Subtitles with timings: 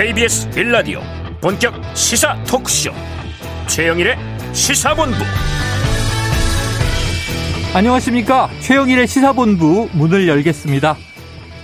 [0.00, 1.02] KBS 빌라디오
[1.42, 2.90] 본격 시사 토크쇼.
[3.66, 4.16] 최영일의
[4.54, 5.18] 시사본부.
[7.74, 8.48] 안녕하십니까?
[8.60, 10.96] 최영일의 시사본부 문을 열겠습니다.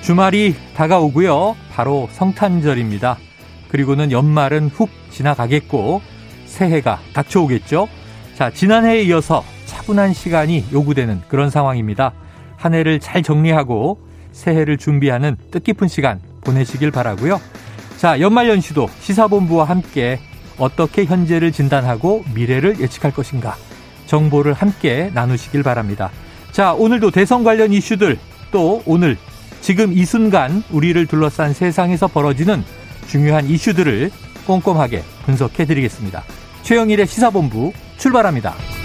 [0.02, 1.57] 주말이 다가오고요.
[1.73, 3.16] 바로 성탄절입니다.
[3.69, 6.03] 그리고는 연말은 훅 지나가겠고
[6.45, 7.89] 새해가 닥쳐오겠죠?
[8.34, 12.12] 자 지난해에 이어서 차분한 시간이 요구되는 그런 상황입니다.
[12.59, 13.98] 한 해를 잘 정리하고
[14.33, 17.41] 새해를 준비하는 뜻깊은 시간 보내시길 바라고요.
[17.96, 20.18] 자, 연말연시도 시사본부와 함께
[20.59, 23.56] 어떻게 현재를 진단하고 미래를 예측할 것인가
[24.06, 26.10] 정보를 함께 나누시길 바랍니다.
[26.52, 28.19] 자, 오늘도 대선 관련 이슈들
[28.50, 29.16] 또 오늘
[29.60, 32.64] 지금 이 순간 우리를 둘러싼 세상에서 벌어지는
[33.09, 34.10] 중요한 이슈들을
[34.47, 36.22] 꼼꼼하게 분석해 드리겠습니다.
[36.62, 38.76] 최영일의 시사본부 출발합니다.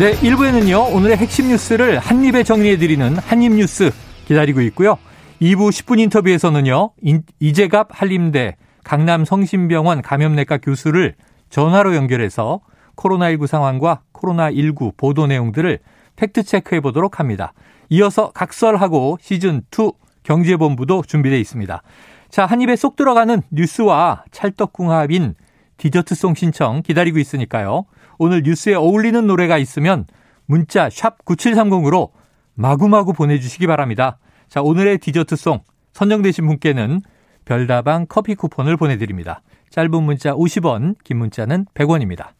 [0.00, 3.90] 네, 1부에는요, 오늘의 핵심 뉴스를 한입에 정리해드리는 한입뉴스
[4.24, 4.96] 기다리고 있고요.
[5.42, 6.92] 2부 10분 인터뷰에서는요,
[7.38, 11.16] 이재갑 한림대 강남 성심병원 감염내과 교수를
[11.50, 12.60] 전화로 연결해서
[12.96, 15.80] 코로나19 상황과 코로나19 보도 내용들을
[16.16, 17.52] 팩트체크해 보도록 합니다.
[17.90, 21.82] 이어서 각설하고 시즌2 경제본부도 준비되어 있습니다.
[22.30, 25.34] 자, 한 입에 쏙 들어가는 뉴스와 찰떡궁합인
[25.76, 27.84] 디저트송 신청 기다리고 있으니까요.
[28.22, 30.04] 오늘 뉴스에 어울리는 노래가 있으면
[30.44, 32.10] 문자 샵 9730으로
[32.52, 34.18] 마구마구 보내주시기 바랍니다.
[34.46, 35.60] 자, 오늘의 디저트송
[35.94, 37.00] 선정되신 분께는
[37.46, 39.40] 별다방 커피 쿠폰을 보내드립니다.
[39.70, 42.32] 짧은 문자 50원, 긴 문자는 100원입니다.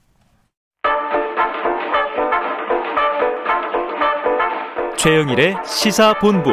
[4.98, 6.50] 최영일의 시사본부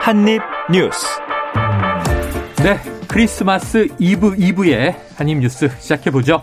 [0.00, 1.06] 한입뉴스.
[2.64, 6.42] 네, 크리스마스 이브 이브의 한입뉴스 시작해보죠.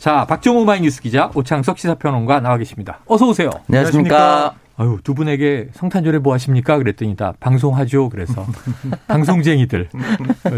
[0.00, 3.00] 자, 박정호 마이뉴스 기자, 오창석 시사평론가 나와 계십니다.
[3.06, 3.50] 어서 오세요.
[3.68, 4.54] 안녕하십니까.
[4.78, 6.78] 아유, 두 분에게 성탄절에 뭐 하십니까?
[6.78, 8.08] 그랬더니 다 방송하죠.
[8.08, 8.46] 그래서
[9.08, 9.90] 방송쟁이들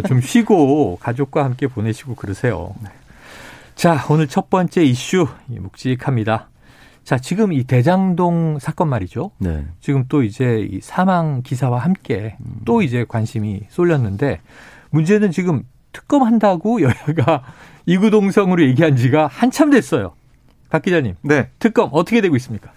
[0.06, 2.72] 좀 쉬고 가족과 함께 보내시고 그러세요.
[3.74, 6.48] 자, 오늘 첫 번째 이슈 묵직합니다.
[7.02, 9.32] 자, 지금 이 대장동 사건 말이죠.
[9.38, 9.66] 네.
[9.80, 14.40] 지금 또 이제 이 사망 기사와 함께 또 이제 관심이 쏠렸는데
[14.90, 17.42] 문제는 지금 특검한다고 여야가
[17.86, 20.12] 이구동성으로 얘기한 지가 한참 됐어요.
[20.70, 21.16] 박 기자님.
[21.22, 21.50] 네.
[21.58, 22.70] 특검 어떻게 되고 있습니까?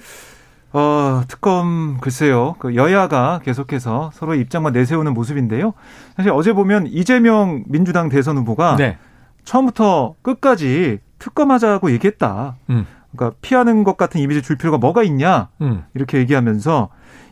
[0.73, 2.55] 어, 특검 글쎄요.
[2.59, 5.73] 그 여야가 계속해서 서로 입장만 내세우는 모습인데요.
[6.17, 8.97] 사실 어제 보면 이재명 민주당 대선 후보가 네.
[9.45, 12.57] 처음부터 끝까지 특검하자고 얘기했다.
[12.69, 12.85] 음.
[13.15, 15.47] 그러니까 피하는 것 같은 이미지 줄 필요가 뭐가 있냐.
[15.61, 15.83] 음.
[15.94, 16.89] 이렇게 얘기하면서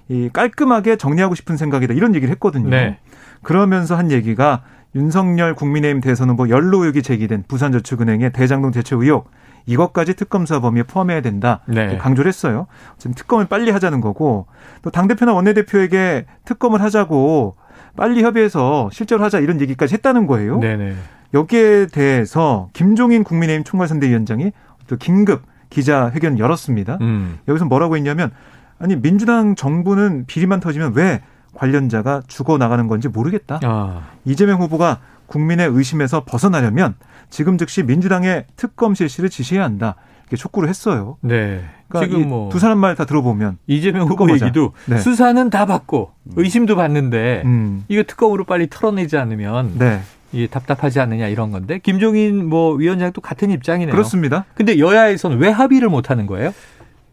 [0.07, 1.93] 이 깔끔하게 정리하고 싶은 생각이다.
[1.93, 2.69] 이런 얘기를 했거든요.
[2.69, 2.99] 네.
[3.41, 4.63] 그러면서 한 얘기가
[4.95, 9.31] 윤석열 국민의힘 대선 후보 연루 의혹이 제기된 부산저축은행의 대장동 대체 의혹
[9.65, 11.61] 이것까지 특검 사 범위에 포함해야 된다.
[11.67, 11.97] 네.
[11.97, 12.67] 강조를 했어요.
[12.97, 14.47] 지금 특검을 빨리 하자는 거고
[14.81, 17.55] 또 당대표나 원내대표에게 특검을 하자고
[17.95, 20.59] 빨리 협의해서 실제로 하자 이런 얘기까지 했다는 거예요.
[20.59, 20.95] 네네.
[21.33, 24.51] 여기에 대해서 김종인 국민의힘 총괄선대위원장이
[24.87, 26.99] 또 긴급 기자회견 열었습니다.
[27.01, 27.39] 음.
[27.47, 28.31] 여기서 뭐라고 했냐면
[28.79, 31.21] 아니 민주당 정부는 비리만 터지면 왜
[31.53, 33.59] 관련자가 죽어나가는 건지 모르겠다.
[33.63, 34.01] 아.
[34.25, 36.95] 이재명 후보가 국민의 의심에서 벗어나려면
[37.29, 39.95] 지금 즉시 민주당의 특검 실시를 지시해야 한다.
[40.23, 41.17] 이렇게 촉구를 했어요.
[41.21, 41.63] 네.
[41.87, 44.97] 그러니까 지금 뭐 두 사람 말 다 들어보면 이재명 후보 얘기도 네.
[44.97, 47.85] 수사는 다 받고 의심도 받는데 음.
[47.87, 50.01] 이거 특검으로 빨리 털어내지 않으면 네.
[50.31, 53.91] 이게 답답하지 않느냐 이런 건데 김종인 뭐 위원장도 같은 입장이네요.
[53.93, 54.45] 그렇습니다.
[54.55, 56.53] 근데 여야에서는 왜 합의를 못 하는 거예요?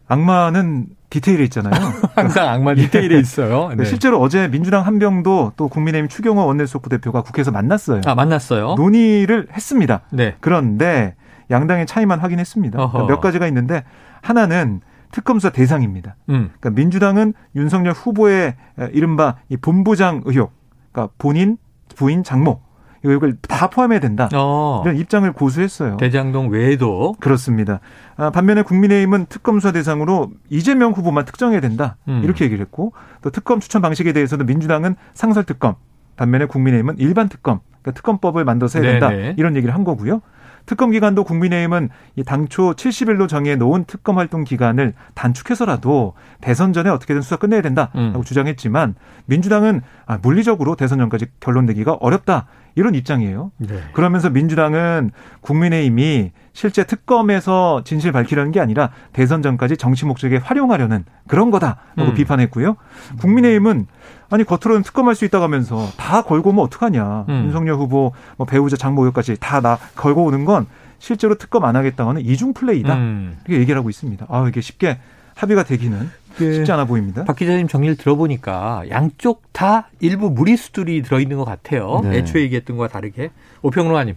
[0.07, 1.73] 악마는 디테일에 있잖아요.
[2.15, 3.71] 항상 악마 디테일에 있어요.
[3.75, 3.83] 네.
[3.83, 8.01] 실제로 어제 민주당 한병도 또 국민의힘 추경호 원내수석부 대표가 국회에서 만났어요.
[8.05, 8.75] 아 만났어요.
[8.75, 10.01] 논의를 했습니다.
[10.11, 10.35] 네.
[10.39, 11.15] 그런데
[11.51, 12.77] 양당의 차이만 확인했습니다.
[12.77, 13.83] 그러니까 몇 가지가 있는데
[14.21, 14.79] 하나는
[15.11, 16.15] 특검 수사 대상입니다.
[16.29, 16.51] 음.
[16.59, 18.55] 그러니까 민주당은 윤석열 후보의
[18.93, 20.53] 이른바 이 본부장 의혹,
[20.93, 21.57] 그러니까 본인,
[21.95, 22.61] 부인, 장모
[23.03, 24.29] 이걸 다 포함해야 된다.
[24.33, 24.81] 어.
[24.85, 25.97] 이런 입장을 고수했어요.
[25.97, 27.79] 대장동 외에도 그렇습니다.
[28.15, 31.97] 아, 반면에 국민의힘은 특검 수사 대상으로 이재명 후보만 특정해야 된다.
[32.07, 32.21] 음.
[32.23, 35.75] 이렇게 얘기를 했고 또 특검 추천 방식에 대해서는 민주당은 상설 특검,
[36.15, 39.09] 반면에 국민의힘은 일반 특검, 그러니까 특검법을 만들어서 해야 된다.
[39.09, 39.35] 네네.
[39.37, 40.21] 이런 얘기를 한 거고요.
[40.65, 47.21] 특검 기간도 국민의힘은 이 당초 70일로 정해 놓은 특검 활동 기간을 단축해서라도 대선 전에 어떻게든
[47.21, 48.23] 수사 끝내야 된다라고 음.
[48.23, 48.95] 주장했지만
[49.25, 52.45] 민주당은 아, 물리적으로 대선 전까지 결론 내기가 어렵다.
[52.75, 53.51] 이런 입장이에요.
[53.57, 53.79] 네.
[53.93, 61.51] 그러면서 민주당은 국민의힘이 실제 특검에서 진실 밝히려는 게 아니라 대선 전까지 정치 목적에 활용하려는 그런
[61.51, 62.13] 거다라고 음.
[62.13, 62.75] 비판했고요.
[63.19, 63.87] 국민의힘은
[64.29, 67.25] 아니 겉으로는 특검할 수 있다고 하면서 다 걸고 오면 어떡하냐.
[67.29, 67.43] 음.
[67.45, 70.65] 윤석열 후보 뭐 배우자 장모 의혹까지 다 나 걸고 오는 건
[70.97, 72.95] 실제로 특검 안 하겠다고 하는 이중 플레이다.
[72.95, 73.37] 음.
[73.45, 74.25] 이렇게 얘기를 하고 있습니다.
[74.29, 74.99] 아, 이게 쉽게
[75.35, 76.53] 합의가 되기는 네.
[76.53, 77.23] 쉽지 않아 보입니다.
[77.25, 82.01] 박 기자님 정리를 들어보니까 양쪽 다 일부 무리수들이 들어있는 것 같아요.
[82.03, 82.17] 네.
[82.17, 83.31] 애초에 얘기했던 것과 다르게.
[83.61, 84.15] 오평로아님,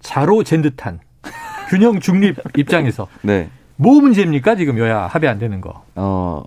[0.00, 1.00] 자로 잰 듯한
[1.68, 3.06] 균형 중립 입장에서.
[3.22, 3.48] 네.
[3.76, 4.56] 뭐 문제입니까?
[4.56, 5.84] 지금 여야 합의 안 되는 거.
[5.94, 6.42] 어,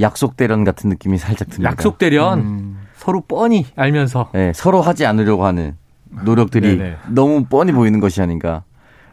[0.00, 1.70] 약속 대련 같은 느낌이 살짝 듭니다.
[1.70, 2.40] 약속 대련.
[2.40, 2.78] 음.
[2.96, 4.30] 서로 뻔히 알면서.
[4.32, 5.76] 네, 서로 하지 않으려고 하는
[6.24, 6.96] 노력들이 네네.
[7.08, 8.62] 너무 뻔히 보이는 것이 아닌가.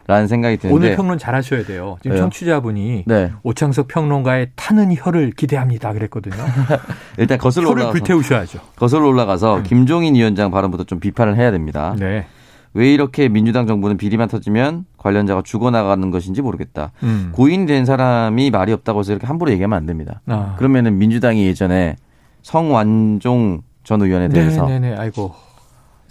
[0.06, 1.96] 라는 생각이 드는데 오늘 평론 잘 하셔야 돼요.
[2.02, 2.22] 지금 왜요?
[2.24, 3.32] 청취자분이 네.
[3.42, 6.34] 오창석 평론가의 타는 혀를 기대합니다 그랬거든요.
[7.18, 8.58] 일단 거슬러 혀를 올라가서 불태우셔야죠.
[8.76, 9.62] 거슬러 올라가서 음.
[9.62, 11.94] 김종인 위원장 발언부터 좀 비판을 해야 됩니다.
[11.98, 12.26] 네.
[12.74, 16.92] 왜 이렇게 민주당 정부는 비리만 터지면 관련자가 죽어나가는 것인지 모르겠다.
[17.02, 17.30] 음.
[17.32, 20.20] 고인된 사람이 말이 없다고 해서 이렇게 함부로 얘기하면 안 됩니다.
[20.26, 20.54] 아.
[20.58, 21.96] 그러면은 민주당이 예전에
[22.42, 24.96] 성완종 전 의원에 대해서 네네네.
[24.96, 25.34] 아이고.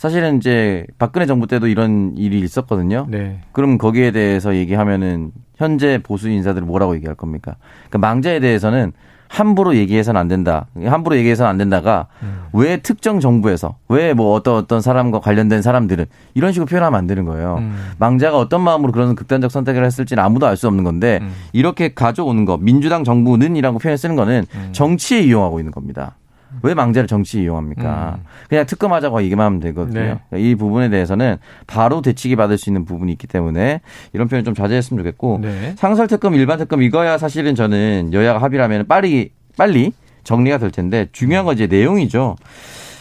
[0.01, 3.06] 사실은 이제 박근혜 정부 때도 이런 일이 있었거든요.
[3.07, 3.39] 네.
[3.51, 7.57] 그럼 거기에 대해서 얘기하면은 현재 보수 인사들이 뭐라고 얘기할 겁니까?
[7.88, 8.94] 그러니까 망자에 대해서는
[9.27, 10.65] 함부로 얘기해서는 안 된다.
[10.83, 12.45] 함부로 얘기해서는 안 된다가 음.
[12.51, 17.24] 왜 특정 정부에서 왜 뭐 어떤 어떤 사람과 관련된 사람들은 이런 식으로 표현하면 안 되는
[17.25, 17.57] 거예요.
[17.59, 17.92] 음.
[18.00, 21.31] 망자가 어떤 마음으로 그런 극단적 선택을 했을지는 아무도 알 수 없는 건데 음.
[21.53, 24.69] 이렇게 가져오는 거 민주당 정부는이라고 표현 쓰는 거는 음.
[24.71, 26.15] 정치에 이용하고 있는 겁니다.
[26.63, 28.19] 왜 망자를 정치에 이용합니까?
[28.19, 28.25] 음.
[28.50, 30.19] 그냥 특검하자고 얘기만 하면 되거든요.
[30.30, 30.42] 네.
[30.42, 31.38] 이 부분에 대해서는
[31.68, 33.81] 바로 대치기 받을 수 있는 부분이 있기 때문에
[34.13, 35.74] 이런 표현 좀 자제했으면 좋겠고 네.
[35.77, 39.94] 상설 특검, 일반 특검 이거야 사실은 저는 여야가 합의라면 빨리 빨리
[40.24, 42.36] 정리가 될 텐데 중요한 건 이제 내용이죠.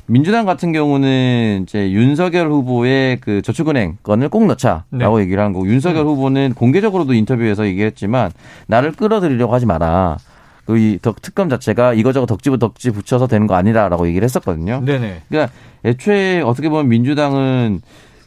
[0.06, 5.22] 민주당 같은 경우는 이제 윤석열 후보의 그 저축은행 건을 꼭 넣자라고 네.
[5.22, 6.08] 얘기를 한 거고 윤석열 음.
[6.08, 8.32] 후보는 공개적으로도 인터뷰에서 얘기했지만
[8.66, 10.16] 나를 끌어들이려고 하지 마라.
[10.76, 14.82] 이 특검 자체가 이거저거 덕지부 덕지 붙여서 되는 거 아니다라고 얘기를 했었거든요.
[14.84, 15.22] 네네.
[15.28, 15.52] 그러니까
[15.84, 17.80] 애초에 어떻게 보면 민주당은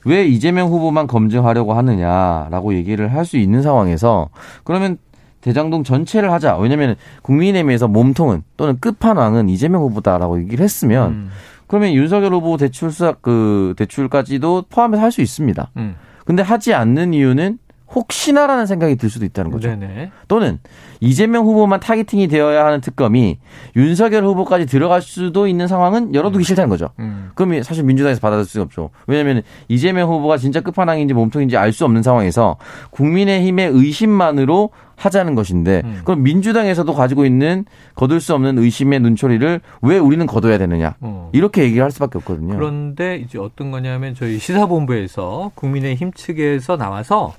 [0.06, 4.30] 왜 이재명 후보만 검증하려고 하느냐라고 얘기를 할 수 있는 상황에서
[4.64, 4.98] 그러면
[5.42, 6.58] 대장동 전체를 하자.
[6.58, 11.30] 왜냐하면 국민의힘에서 몸통은 또는 끝판왕은 이재명 후보다라고 얘기를 했으면 음.
[11.68, 15.72] 그러면 윤석열 후보 대출 수학 그 대출까지도 포함해서 할 수 있습니다.
[15.78, 15.96] 음.
[16.26, 17.58] 근데 하지 않는 이유는
[17.96, 19.70] 혹시나라는 생각이 들 수도 있다는 거죠.
[19.70, 20.12] 네네.
[20.28, 20.60] 또는
[21.00, 23.38] 이재명 후보만 타겟팅이 되어야 하는 특검이
[23.76, 26.44] 윤석열 후보까지 들어갈 수도 있는 상황은 열어두기 음.
[26.44, 26.90] 싫다는 거죠.
[27.00, 27.32] 음.
[27.36, 28.90] 그럼 사실 민주당에서 받아들일 수가 없죠.
[29.08, 32.58] 왜냐하면 이재명 후보가 진짜 끝판왕인지 몸통인지 알 수 없는 상황에서
[32.92, 36.02] 국민의힘의 의심만으로 하자는 것인데 음.
[36.06, 37.66] 그럼 민주당에서도 가지고 있는
[37.96, 41.32] 거둘 수 없는 의심의 눈초리를 왜 우리는 거둬야 되느냐 어.
[41.34, 42.56] 이렇게 얘기를 할 수밖에 없거든요.
[42.56, 47.34] 그런데 이제 어떤 거냐면 저희 시사본부에서 국민의힘 측에서 나와서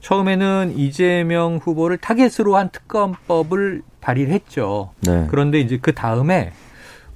[0.00, 4.92] 처음에는 이재명 후보를 타겟으로 한 특검법을 발의를 했죠.
[5.02, 5.26] 네.
[5.30, 6.52] 그런데 이제 그 다음에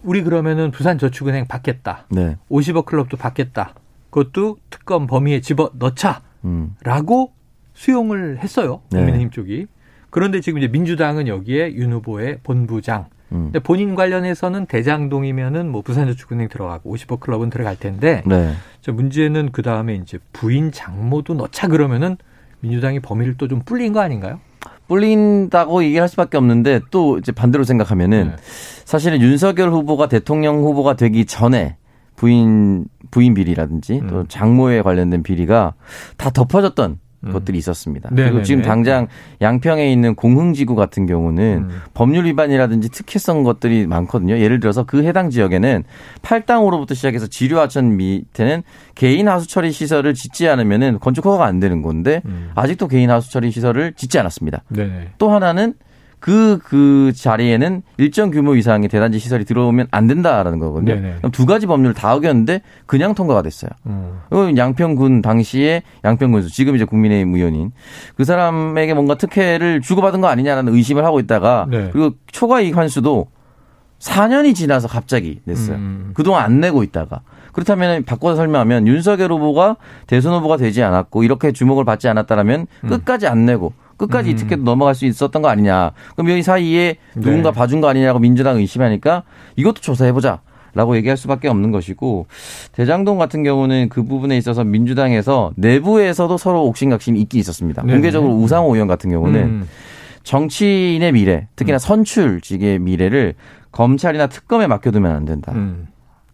[0.03, 2.05] 우리 그러면은 부산저축은행 받겠다.
[2.11, 2.37] 네.
[2.51, 3.75] 50억 클럽도 받겠다.
[4.11, 7.35] 그것도 특검 범위에 집어 넣자라고 음.
[7.73, 8.83] 수용을 했어요.
[8.91, 8.99] 네.
[8.99, 9.35] 국민의힘 네.
[9.35, 9.67] 쪽이.
[10.11, 13.07] 그런데 지금 이제 민주당은 여기에 윤 후보의 본부장.
[13.33, 13.45] 음.
[13.47, 18.23] 근데 본인 관련해서는 대장동이면은 뭐 부산저축은행 들어가고 50억 클럽은 들어갈 텐데.
[18.27, 18.53] 네.
[18.83, 22.19] 저 문제는 그 다음에 이제 부인 장모도 넣자 그러면은
[22.65, 24.41] 민주당이 범위를 또좀 불린 거 아닌가요?
[24.89, 28.37] 불린다고 얘기할 수밖에 없는데 또 이제 반대로 생각하면은 네.
[28.85, 31.77] 사실은 윤석열 후보가 대통령 후보가 되기 전에
[32.17, 34.07] 부인 부인 비리라든지 음.
[34.09, 35.75] 또 장모에 관련된 비리가
[36.17, 37.33] 다 덮어졌던 음.
[37.33, 38.11] 것들이 있었습니다.
[38.11, 38.31] 네네네.
[38.31, 39.07] 그리고 지금 당장
[39.41, 41.81] 양평에 있는 공흥지구 같은 경우는 음.
[41.95, 44.39] 법률 위반이라든지 특혜성 것들이 많거든요.
[44.39, 45.85] 예를 들어서 그 해당 지역에는
[46.23, 48.63] 팔당으로부터 시작해서 지류하천 밑에는
[48.95, 52.51] 개인 하수 처리 시설을 짓지 않으면은 건축 허가가 안 되는 건데 음.
[52.55, 54.63] 아직도 개인 하수 처리 시설을 짓지 않았습니다.
[54.69, 55.13] 네네.
[55.19, 55.75] 또 하나는
[56.25, 60.95] 그, 그 자리에는 일정 규모 이상의 대단지 시설이 들어오면 안 된다라는 거거든요.
[60.95, 61.15] 네네.
[61.19, 63.69] 그럼 두 가지 법률을 다 어겼는데 그냥 통과가 됐어요.
[63.85, 64.23] 음.
[64.57, 67.73] 양평군 당시에 양평군수, 지금 이제 국민의힘 의원인
[68.17, 71.91] 그 사람에게 뭔가 특혜를 주고받은 거 아니냐라는 의심을 하고 있다가 네.
[71.93, 73.27] 그리고 초과이익 환수도
[73.99, 75.77] 4년이 지나서 갑자기 냈어요.
[75.77, 76.13] 음.
[76.15, 77.21] 그동안 안 내고 있다가.
[77.53, 79.77] 그렇다면 바꿔서 설명하면 윤석열 후보가
[80.07, 82.89] 대선 후보가 되지 않았고 이렇게 주목을 받지 않았다라면 음.
[82.89, 84.37] 끝까지 안 내고 끝까지 음.
[84.37, 85.93] 티켓 넘어갈 수 있었던 거 아니냐.
[86.17, 87.57] 그럼 여기 사이에 누군가 네.
[87.59, 89.23] 봐준 거 아니냐고 민주당 의심하니까
[89.57, 90.41] 이것도 조사해보자.
[90.77, 92.27] 라고 얘기할 수밖에 없는 것이고
[92.73, 97.83] 대장동 같은 경우는 그 부분에 있어서 민주당에서 내부에서도 서로 옥신각신이 있긴 있었습니다.
[97.85, 97.93] 네.
[97.93, 99.69] 공개적으로 우상호 의원 같은 경우는 음.
[100.25, 101.79] 정치인의 미래, 특히나 음.
[101.79, 103.35] 선출직의 미래를
[103.71, 105.53] 검찰이나 특검에 맡겨두면 안 된다.
[105.55, 105.87] 음.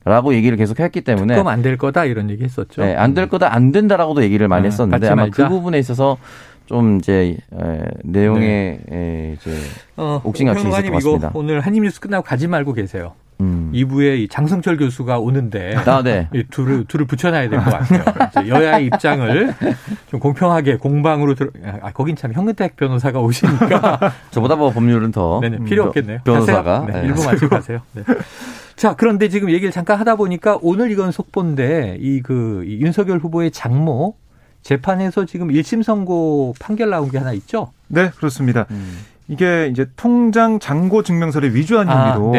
[0.04, 2.80] 라고 얘기를 계속 했기 때문에 특검 안 될 거다 이런 얘기 했었죠.
[2.82, 6.16] 네, 안 될 거다 안 된다라고도 얘기를 많이 네, 했었는데 아마 그 부분에 있어서
[6.70, 8.96] 좀 이제 에, 내용에 네.
[8.96, 9.50] 에, 이제
[9.96, 11.30] 어, 옥신각신이 있을 것 같습니다.
[11.34, 13.14] 오늘 한입뉴스 끝나고 가지 말고 계세요.
[13.40, 13.72] 음.
[13.74, 16.28] 2부에 이 장성철 교수가 오는데 아, 네.
[16.32, 18.48] 이 둘을 둘을 붙여놔야 될 것 같아요.
[18.54, 19.52] 여야의 입장을
[20.12, 21.50] 좀 공평하게 공방으로 들어.
[21.82, 26.20] 아 거긴 참 현근택 변호사가 오시니까 저보다 뭐 법률은 더 네네, 필요 없겠네요.
[26.22, 27.06] 변호사가 네, 네.
[27.08, 27.80] 일부 마치고 가세요.
[27.94, 28.04] 네.
[28.76, 34.14] 자, 그런데 지금 얘기를 잠깐 하다 보니까 오늘 이건 속보인데 이 그 윤석열 후보의 장모
[34.62, 37.72] 재판에서 지금 1심 선고 판결 나온 게 하나 있죠?
[37.88, 38.66] 네, 그렇습니다.
[38.70, 38.98] 음.
[39.28, 42.38] 이게 이제 통장 잔고 증명서를 위조한 아, 혐의로 아,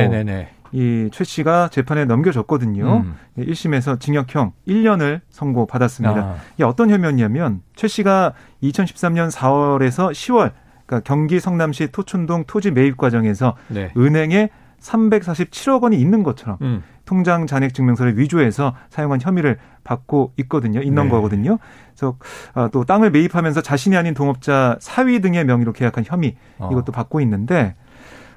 [0.74, 3.04] 이최 씨가 재판에 넘겨졌거든요.
[3.06, 3.16] 음.
[3.38, 6.22] 1심에서 징역형 1년을 선고받았습니다.
[6.22, 6.36] 아.
[6.56, 10.52] 이게 어떤 혐의였냐면 최 씨가 2013년 4월에서 10월
[10.86, 13.92] 그러니까 경기 성남시 토촌동 토지 매입 과정에서 네.
[13.98, 14.50] 은행에
[14.82, 16.84] 347억 원이 있는 것처럼 음.
[17.12, 20.82] 통장 잔액 증명서를 위조해서 사용한 혐의를 받고 있거든요.
[20.82, 21.10] 있는 네.
[21.10, 21.58] 거거든요.
[21.90, 22.16] 그래서
[22.54, 26.70] 아, 또 땅을 매입하면서 자신이 아닌 동업자 사위 등의 명의로 계약한 혐의 어.
[26.72, 27.76] 이것도 받고 있는데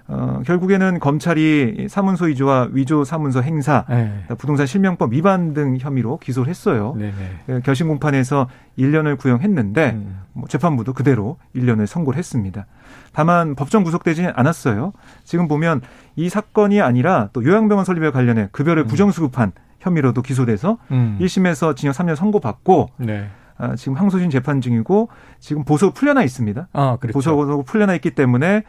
[0.07, 4.13] 어, 결국에는 검찰이 사문서 위조와 위조 사문서 행사, 네.
[4.37, 6.95] 부동산 실명법 위반 등 혐의로 기소를 했어요.
[6.99, 7.55] 네, 네.
[7.55, 10.21] 예, 결심 공판에서 1년을 구형했는데 음.
[10.35, 12.67] 뭐 재판부도 그대로 1년을 선고를 했습니다.
[13.13, 14.93] 다만 법정 구속되지는 않았어요.
[15.25, 15.81] 지금 보면
[16.17, 18.87] 이 사건이 아니라 또 요양병원 설립에 관련해 급여를 음.
[18.89, 21.17] 부정수급한 혐의로도 기소돼서 음.
[21.21, 23.29] 1심에서 징역 3년 선고받고 네.
[23.57, 25.09] 아, 지금 항소심 재판 중이고
[25.39, 26.69] 지금 보석 풀려나 있습니다.
[26.73, 27.13] 아, 그렇죠.
[27.13, 28.63] 보석 풀려나 있기 때문에 어,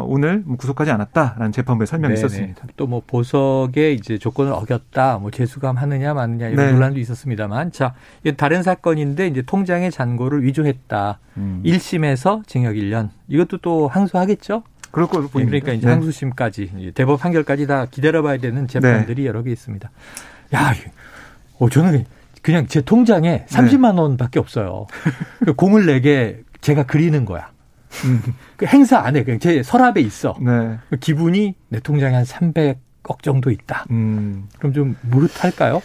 [0.00, 2.26] 오늘 뭐 구속하지 않았다라는 재판부에 설명이 네네.
[2.26, 2.66] 있었습니다.
[2.76, 6.72] 또 뭐 보석의 이제 조건을 어겼다, 뭐 재수감하느냐 마느냐 이런 네.
[6.72, 11.18] 논란도 있었습니다만, 자, 이건 다른 사건인데 이제 통장의 잔고를 위조했다.
[11.36, 11.62] 음.
[11.64, 13.10] 1심에서 징역 1년.
[13.28, 14.62] 이것도 또 항소하겠죠?
[14.90, 15.52] 그럴 거로 보입니다.
[15.58, 15.92] 그러니까 이제 네.
[15.94, 19.28] 항소심까지 대법 판결까지 다 기다려봐야 되는 재판들이 네.
[19.28, 19.90] 여러 개 있습니다.
[20.54, 20.74] 야,
[21.58, 22.04] 어 저는
[22.42, 24.86] 그냥 제 통장에 30만 원밖에 없어요.
[25.44, 27.50] 그 공을 내게 제가 그리는 거야.
[28.04, 28.22] 음.
[28.56, 30.34] 그 행사 안에 그냥 제 서랍에 있어.
[30.40, 30.78] 네.
[30.90, 33.86] 그 기분이 내 통장에 한 300억 정도 있다.
[33.90, 34.48] 음.
[34.58, 35.82] 그럼 좀 무릇할까요?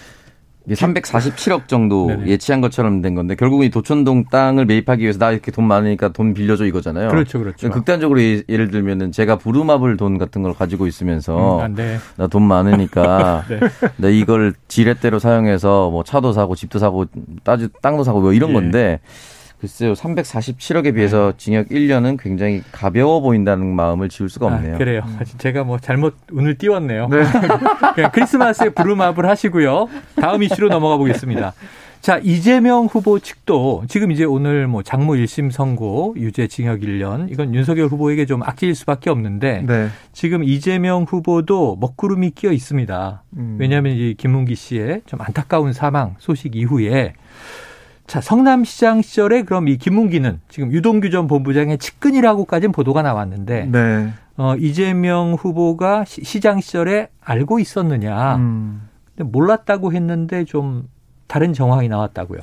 [0.75, 2.27] 347억 정도 네네.
[2.27, 6.33] 예치한 것처럼 된 건데 결국은 이 도촌동 땅을 매입하기 위해서 나 이렇게 돈 많으니까 돈
[6.33, 7.09] 빌려줘 이거잖아요.
[7.09, 7.69] 그렇죠, 그렇죠.
[7.69, 11.97] 극단적으로 예를 들면은 제가 부루마블 돈 같은 걸 가지고 있으면서 음, 네.
[12.17, 13.59] 나돈 많으니까 네.
[13.95, 17.05] 나 이걸 지렛대로 사용해서 뭐 차도 사고 집도 사고
[17.43, 18.53] 따지 땅도 사고 뭐 이런 예.
[18.53, 18.99] 건데
[19.59, 21.37] 글쎄요, 347억에 비해서 네.
[21.37, 24.75] 징역 1년은 굉장히 가벼워 보인다는 마음을 지울 수가 아, 없네요.
[24.75, 25.01] 아, 그래요.
[25.05, 25.19] 음.
[25.39, 27.07] 제가 뭐 잘못 운을 띄웠네요.
[27.07, 27.23] 네.
[27.95, 29.87] 그냥 크리스마스에 부루마블 하시고요.
[30.21, 31.53] 다음 이슈로 넘어가 보겠습니다.
[32.01, 37.55] 자, 이재명 후보 측도 지금 이제 오늘 뭐 장모 1심 선고 유죄 징역 1년 이건
[37.55, 39.87] 윤석열 후보에게 좀 악질일 수밖에 없는데 네.
[40.13, 43.23] 지금 이재명 후보도 먹구름이 끼어 있습니다.
[43.37, 43.57] 음.
[43.59, 47.13] 왜냐하면 이 김문기 씨의 좀 안타까운 사망 소식 이후에
[48.07, 54.13] 자, 성남시장 시절에 그럼 이 김문기는 지금 유동규 전 본부장의 측근이라고까지는 보도가 나왔는데 네.
[54.37, 58.37] 어, 이재명 후보가 시, 장 시절에 알고 있었느냐.
[58.37, 58.87] 음.
[59.13, 60.87] 근데 몰랐다고 했는데 좀
[61.27, 62.39] 다른 정황이 나왔다고요.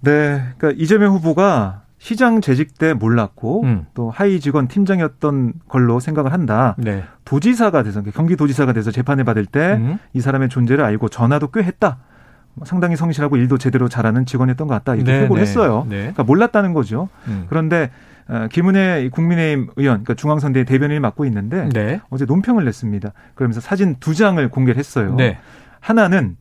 [0.00, 0.42] 네.
[0.56, 3.86] 그러니까 이재명 후보가 시장 재직 때 몰랐고 음.
[3.94, 6.76] 또 하위 직원 팀장이었던 걸로 생각을 한다.
[6.78, 7.02] 네.
[7.24, 9.98] 도지사가 돼서 경기도지사가 돼서 재판을 받을 때이 음.
[10.20, 11.98] 사람의 존재를 알고 전화도 꽤 했다.
[12.64, 14.94] 상당히 성실하고 일도 제대로 잘하는 직원이었던 것 같다.
[14.94, 15.86] 이렇게 네, 회고를 네, 했어요.
[15.88, 15.96] 네.
[15.98, 17.08] 그러니까 몰랐다는 거죠.
[17.26, 17.46] 음.
[17.48, 17.90] 그런데
[18.28, 22.00] 어, 김은혜 국민의힘 의원, 그러니까 중앙선대 대변인을 맡고 있는데 네.
[22.10, 23.12] 어제 논평을 냈습니다.
[23.34, 25.14] 그러면서 사진 두 장을 공개를 했어요.
[25.16, 25.38] 네.
[25.80, 26.36] 하나는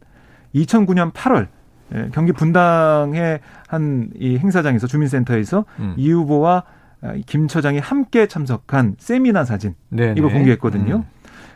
[0.55, 1.47] 2009년 8월
[1.95, 5.93] 예, 경기 분당의 한 이 행사장에서 주민센터에서 음.
[5.97, 6.63] 이 후보와
[7.01, 10.95] 아, 김 처장이 함께 참석한 세미나 사진 네, 이거 공개했거든요.
[10.97, 11.03] 음.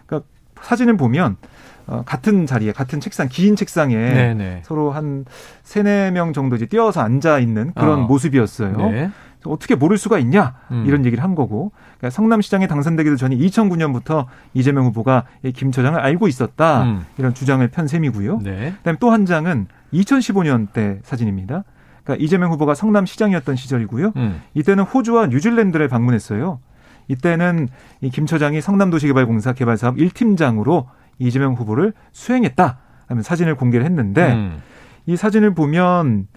[0.05, 0.27] 그러니까
[0.61, 1.37] 사진을 보면
[1.87, 4.61] 어, 같은 자리에 같은 책상 긴 책상에 네네.
[4.65, 5.25] 서로 한
[5.63, 8.03] 세네 명 정도 이제 뛰어서 앉아 있는 그런 어.
[8.07, 8.77] 모습이었어요.
[8.77, 9.09] 네.
[9.45, 10.83] 어떻게 모를 수가 있냐 음.
[10.85, 15.23] 이런 얘기를 한 거고 그러니까 성남시장에 당선되기도 전에 2009년부터 이재명 후보가
[15.55, 17.05] 김 처장을 알고 있었다 음.
[17.17, 18.39] 이런 주장을 편 셈이고요.
[18.43, 18.73] 네.
[18.79, 21.63] 그다음에 또 한 장은 2015년 때 사진입니다.
[22.03, 24.11] 그러니까 이재명 후보가 성남시장이었던 시절이고요.
[24.17, 24.41] 음.
[24.53, 26.59] 이때는 호주와 뉴질랜드를 방문했어요.
[27.07, 27.69] 이때는
[28.01, 30.87] 이 김 처장이 성남도시개발공사 개발사업 1팀장으로
[31.19, 34.61] 이재명 후보를 수행했다 하면 사진을 공개를 했는데 음.
[35.05, 36.27] 이 사진을 보면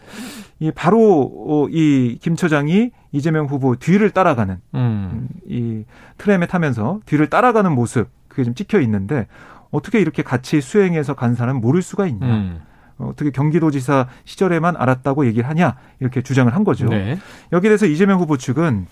[0.61, 5.29] 이 바로 어, 이김 처장이 이재명 후보 뒤를 따라가는 음.
[5.47, 5.85] 이
[6.19, 9.27] 트램에 타면서 뒤를 따라가는 모습 그게 좀 찍혀 있는데
[9.71, 12.27] 어떻게 이렇게 같이 수행해서 간 사람 모를 수가 있냐.
[12.27, 12.61] 음.
[13.03, 16.89] 어떻게 경기도지사 시절에만 알았다고 얘기를 하냐 이렇게 주장을 한 거죠.
[16.89, 17.19] 네.
[17.53, 18.87] 여기에 대해서 이재명 후보 측은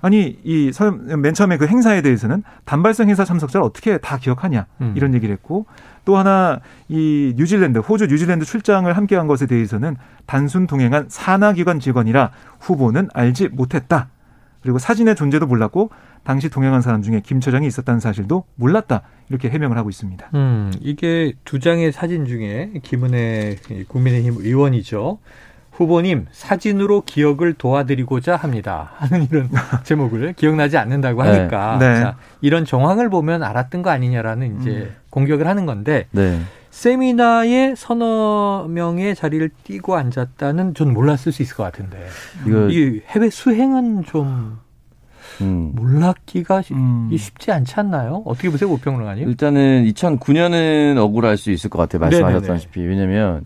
[0.00, 0.70] 아니 이
[1.16, 4.92] 맨 처음에 그 행사에 대해서는 단발성 행사 참석자를 어떻게 다 기억하냐 음.
[4.96, 5.66] 이런 얘기를 했고
[6.04, 9.96] 또 하나 이 뉴질랜드 호주 뉴질랜드 출장을 함께한 것에 대해서는
[10.26, 14.08] 단순 동행한 산하기관 직원이라 후보는 알지 못했다.
[14.66, 15.90] 그리고 사진의 존재도 몰랐고
[16.24, 19.02] 당시 동행한 사람 중에 김 처장이 있었다는 사실도 몰랐다.
[19.28, 20.26] 이렇게 해명을 하고 있습니다.
[20.34, 25.20] 음, 이게 두 장의 사진 중에 김은혜 국민의힘 의원이죠.
[25.70, 28.90] 후보님 사진으로 기억을 도와드리고자 합니다.
[28.96, 29.48] 하는 이런
[29.84, 31.30] 제목을 기억나지 않는다고 네.
[31.30, 31.88] 하니까 네.
[31.88, 32.00] 네.
[32.00, 34.94] 자, 이런 정황을 보면 알았던 거 아니냐라는 이제 음.
[35.10, 36.40] 공격을 하는 건데 네.
[36.76, 42.06] 세미나에 서너 명의 자리를 띄고 앉았다는 전 몰랐을 수 있을 것 같은데
[42.46, 44.58] 이거 이 해외 수행은 좀
[45.40, 45.72] 음.
[45.74, 47.10] 몰랐기가 음.
[47.16, 48.22] 쉽지 않지 않나요?
[48.26, 49.26] 어떻게 보세요, 오평론가님?
[49.26, 52.00] 일단은 2009년은 억울할 수 있을 것 같아요.
[52.00, 53.42] 말씀하셨다시피 왜냐하면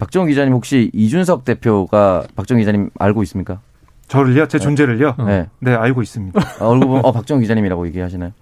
[0.00, 3.60] 박정우 기자님 혹시 이준석 대표가 박정우 기자님 알고 있습니까?
[4.08, 4.48] 저를요?
[4.48, 4.64] 제 네.
[4.64, 5.14] 존재를요?
[5.24, 5.46] 네.
[5.60, 6.40] 네, 알고 있습니다.
[6.58, 8.32] 아, 얼굴 보면 어 박정우 기자님이라고 얘기하시나요?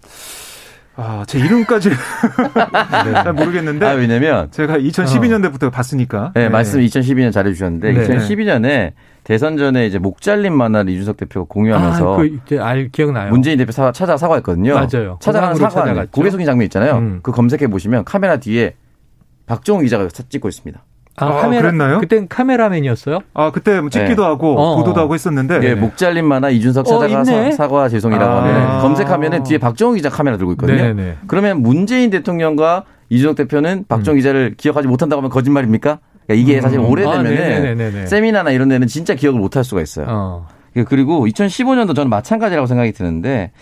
[0.94, 1.96] 아, 제 이름까지 네.
[3.12, 3.86] 잘 모르겠는데.
[3.86, 5.70] 아, 왜냐면 제가 2012년대부터 어.
[5.70, 6.32] 봤으니까.
[6.34, 8.06] 네, 네, 말씀 2012년 잘해 주셨는데 네.
[8.06, 8.92] 2012년에
[9.24, 13.30] 대선 전에 이제 목 잘린 만화를 이준석 대표가 공유하면서 아, 그 이제 알 기억나요.
[13.30, 14.74] 문재인 대표 사, 찾아 사과했거든요.
[14.74, 15.18] 맞아요.
[15.20, 16.98] 찾아가 사과 고개 숙인 장면 있잖아요.
[16.98, 17.20] 음.
[17.22, 18.74] 그 검색해 보시면 카메라 뒤에
[19.46, 20.82] 박정우 기자가 찍고 있습니다.
[21.16, 22.00] 아, 아 카메라, 그랬나요?
[22.00, 23.20] 그땐 카메라맨이었어요?
[23.34, 24.28] 아, 그때 뭐 찍기도 네.
[24.28, 24.76] 하고 어.
[24.76, 25.60] 보도도 하고 했었는데.
[25.62, 28.42] 예, 목 잘린 만화 이준석 찾아가 어, 사, 사과 죄송이라고 아.
[28.42, 30.82] 하면 검색하면은 뒤에 박정우 기자 카메라 들고 있거든요.
[30.82, 31.16] 네네.
[31.26, 34.18] 그러면 문재인 대통령과 이준석 대표는 박정우 음.
[34.18, 35.98] 기자를 기억하지 못한다고 하면 거짓말입니까?
[36.26, 36.62] 그러니까 이게 음.
[36.62, 40.06] 사실 오래되면은 아, 세미나나 이런 데는 진짜 기억을 못 할 수가 있어요.
[40.08, 40.46] 어.
[40.88, 43.52] 그리고 2015년도 저는 마찬가지라고 생각이 드는데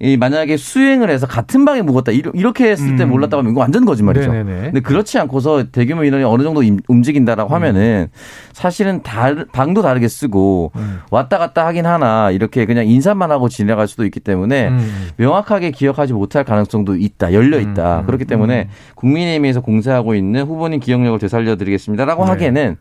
[0.00, 3.10] 이 만약에 수행을 해서 같은 방에 묵었다 이렇게 했을 때 음.
[3.10, 4.32] 몰랐다고 하면 이거 완전 거짓말이죠.
[4.32, 4.60] 네네네.
[4.66, 7.54] 근데 그렇지 않고서 대규모 인원이 어느 정도 움직인다라고 음.
[7.54, 8.08] 하면은
[8.52, 11.00] 사실은 다 방도 다르게 쓰고 음.
[11.10, 15.08] 왔다 갔다 하긴 하나 이렇게 그냥 인사만 하고 지나갈 수도 있기 때문에 음.
[15.16, 18.06] 명확하게 기억하지 못할 가능성도 있다 열려 있다 음.
[18.06, 22.30] 그렇기 때문에 국민의힘에서 공세하고 있는 후보님 기억력을 되살려드리겠습니다라고 네.
[22.30, 22.76] 하기에는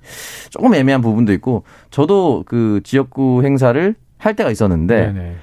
[0.51, 5.13] 조금 애매한 부분도 있고 저도 그 지역구 행사를 할 때가 있었는데.
[5.13, 5.35] 네네.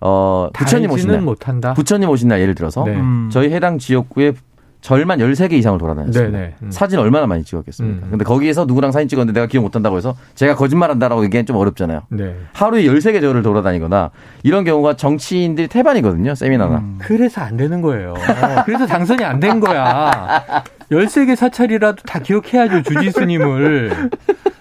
[0.00, 1.20] 어, 부처님 오신 날.
[1.20, 1.74] 못한다.
[1.74, 2.94] 부처님 오신 날 예를 들어서 네.
[2.94, 3.28] 음.
[3.32, 4.32] 저희 해당 지역구에
[4.80, 6.38] 절만 13개 이상을 돌아다녔습니다.
[6.62, 6.70] 음.
[6.70, 8.06] 사진 얼마나 많이 찍었겠습니까?
[8.06, 8.10] 음.
[8.10, 12.02] 근데 거기에서 누구랑 사진 찍었는데 내가 기억 못 한다고 해서 제가 거짓말한다라고 얘기하기엔 좀 어렵잖아요.
[12.10, 12.36] 네.
[12.52, 14.10] 하루에 13개 절을 돌아다니거나
[14.44, 16.36] 이런 경우가 정치인들이 태반이거든요.
[16.36, 16.76] 세미나나.
[16.78, 16.98] 음.
[17.00, 18.14] 그래서 안 되는 거예요.
[18.66, 20.44] 그래서 당선이 안 된 거야.
[20.92, 22.82] 13개 사찰이라도 다 기억해야죠.
[22.82, 24.10] 주지스님을.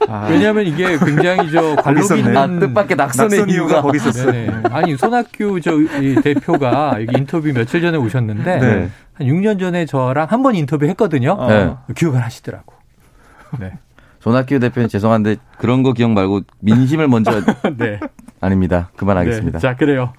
[0.08, 0.28] 아.
[0.30, 4.62] 왜냐하면 이게 굉장히 저 관록 있는 아, 뜻밖의 낙선의 낙선 이유가 거기 있었어요.
[4.72, 5.72] 아니 손학규 저
[6.22, 8.90] 대표가 여기 인터뷰 며칠 전에 오셨는데 네.
[9.14, 11.32] 한 6년 전에 저랑 한 번 인터뷰 했거든요.
[11.32, 11.48] 어.
[11.48, 11.74] 네.
[11.96, 12.74] 기억을 하시더라고.
[13.60, 13.74] 네.
[14.20, 17.32] 손학규 대표는 죄송한데 그런 거 기억 말고 민심을 먼저
[17.78, 18.00] 네.
[18.42, 18.90] 아닙니다.
[18.98, 19.60] 그만하겠습니다.
[19.60, 19.62] 네.
[19.62, 20.14] 자, 그래요.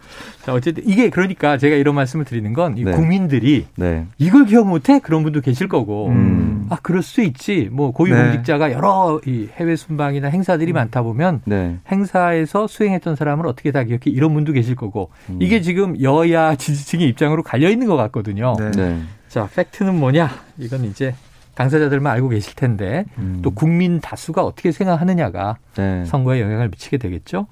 [0.48, 2.90] 자, 어쨌든 이게 그러니까 제가 이런 말씀을 드리는 건 네.
[2.92, 4.06] 국민들이 네.
[4.16, 6.66] 이걸 기억 못해 그런 분도 계실 거고 음.
[6.70, 7.68] 아 그럴 수 있지.
[7.70, 8.72] 뭐 고위공직자가 네.
[8.72, 10.74] 여러 이 해외 순방이나 행사들이 음.
[10.74, 11.76] 많다 보면 네.
[11.92, 15.38] 행사에서 수행했던 사람을 어떻게 다 기억해 이런 분도 계실 거고 음.
[15.38, 18.54] 이게 지금 여야 지지층의 입장으로 갈려 있는 것 같거든요.
[18.74, 19.02] 네.
[19.28, 20.30] 자, 팩트는 뭐냐?
[20.56, 21.14] 이건 이제
[21.56, 23.40] 당사자들만 알고 계실 텐데 음.
[23.42, 26.06] 또 국민 다수가 어떻게 생각하느냐가 네.
[26.06, 27.48] 선거에 영향을 미치게 되겠죠.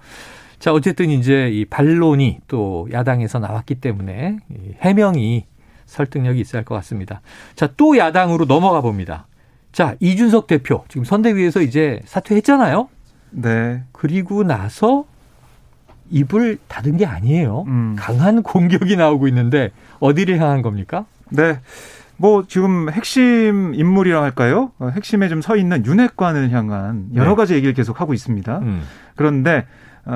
[0.67, 4.39] 자, 어쨌든 이제 이 반론이 또 야당에서 나왔기 때문에
[4.81, 5.47] 해명이
[5.85, 7.21] 설득력이 있어야 할 것 같습니다.
[7.55, 9.29] 자, 또 야당으로 넘어가 봅니다.
[9.71, 12.89] 자, 이준석 대표 지금 선대위에서 이제 사퇴했잖아요.
[13.31, 13.85] 네.
[13.93, 15.05] 그리고 나서
[16.11, 17.63] 입을 닫은 게 아니에요.
[17.69, 17.95] 음.
[17.97, 21.07] 강한 공격이 나오고 있는데 어디를 향한 겁니까?
[21.31, 21.61] 네.
[22.17, 24.73] 뭐 지금 핵심 인물이라 할까요?
[24.81, 27.37] 어, 핵심에 좀 서 있는 윤핵관을 향한 여러 네.
[27.37, 28.59] 가지 얘기를 계속 하고 있습니다.
[28.59, 28.83] 음.
[29.15, 29.65] 그런데 어,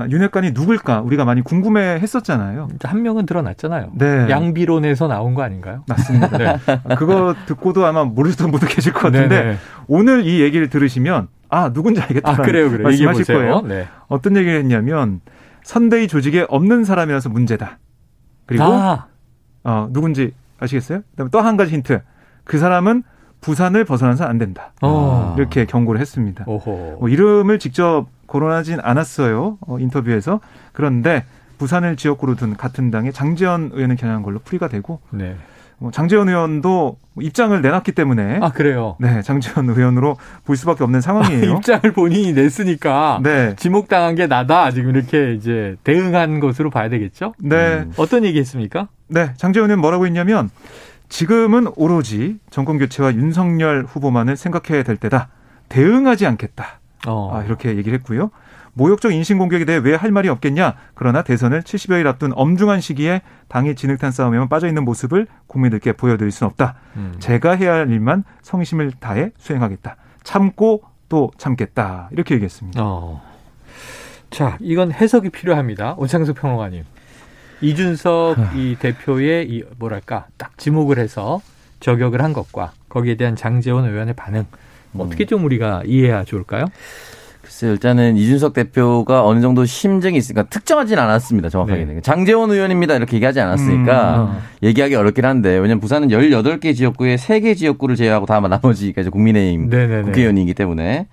[0.09, 2.69] 윤핵관이 누굴까 우리가 많이 궁금해 했었잖아요.
[2.85, 3.91] 한 명은 드러났잖아요.
[3.95, 4.29] 네.
[4.31, 5.83] 양비론에서 나온 거 아닌가요?
[5.89, 6.39] 맞습니다.
[6.39, 6.57] 네.
[6.97, 9.51] 그거 듣고도 아마 모르셨던 분도 계실 것 같은데 네네.
[9.53, 9.57] 네.
[9.89, 12.31] 오늘 이 얘기를 들으시면 아 누군지 알겠다.
[12.31, 12.85] 아, 그래요, 그래요.
[12.85, 13.63] 말씀하실 거예요.
[13.63, 13.89] 네.
[14.07, 15.21] 어떤 얘기를 했냐면
[15.65, 17.79] 선대위 조직에 없는 사람이라서 문제다.
[18.47, 19.07] 그리고 아.
[19.65, 21.01] 어, 누군지 아시겠어요?
[21.11, 22.01] 그다음에 또 한 가지 힌트.
[22.45, 23.03] 그 사람은
[23.41, 24.73] 부산을 벗어나서 안 된다.
[24.83, 25.35] 어.
[25.39, 26.45] 이렇게 경고를 했습니다.
[26.47, 29.59] 뭐 이름을 직접 거론하진 않았어요.
[29.61, 30.41] 어, 인터뷰에서.
[30.73, 31.25] 그런데
[31.59, 35.37] 부산을 지역구로 둔 같은 당의 장재현 의원을 겨냥한 걸로 풀이가 되고 네.
[35.79, 38.97] 뭐 장재현 의원도 입장을 내놨기 때문에 아 그래요.
[39.01, 41.55] 네, 장재현 의원으로 볼 수밖에 없는 상황이에요.
[41.55, 43.55] 아, 입장을 본인이 냈으니까 네.
[43.57, 47.35] 지목당한 게 나다 지금 이렇게 이제 대응한 것으로 봐야 되겠죠.
[47.39, 47.93] 네, 음.
[47.97, 48.89] 어떤 얘기했습니까?
[49.09, 50.51] 네, 장재현 의원 뭐라고 했냐면
[51.09, 55.29] 지금은 오로지 정권 교체와 윤석열 후보만을 생각해야 될 때다.
[55.69, 56.80] 대응하지 않겠다.
[57.07, 57.31] 어.
[57.35, 58.31] 아, 이렇게 얘기를 했고요.
[58.73, 60.75] 모욕적 인신공격에 대해 왜 할 말이 없겠냐?
[60.95, 66.51] 그러나 대선을 70여일 앞둔 엄중한 시기에 당의 진흙탕 싸움에만 빠져 있는 모습을 국민들께 보여드릴 수는
[66.51, 66.77] 없다.
[66.97, 67.17] 음.
[67.19, 69.97] 제가 해야 할 일만 성심을 다해 수행하겠다.
[70.23, 72.09] 참고 또 참겠다.
[72.13, 72.81] 이렇게 얘기했습니다.
[72.83, 73.21] 어.
[74.31, 75.95] 자, 이건 해석이 필요합니다.
[75.99, 76.85] 오창석 평론가님.
[77.63, 81.43] 이준석 이 대표의 이 뭐랄까 딱 지목을 해서
[81.81, 84.70] 저격을 한 것과 거기에 대한 장재원 의원의 반응 음.
[84.97, 86.67] 어떻게 좀 우리가 이해해야 좋을까요?
[87.43, 91.85] 글쎄요, 일단은 이준석 대표가 어느 정도 심증이 있으니까 특정하진 않았습니다, 정확하게.
[91.85, 92.01] 네.
[92.01, 94.43] 장재원 의원입니다, 이렇게 얘기하지 않았으니까 음, 어.
[94.63, 100.03] 얘기하기 어렵긴 한데, 왜냐면 부산은 18개 지역구에 3개 지역구를 제외하고 다 나머지가 이제 국민의힘 네네네.
[100.03, 101.09] 국회의원이기 때문에